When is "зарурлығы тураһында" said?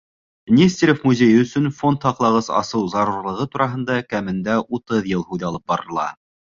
2.97-4.01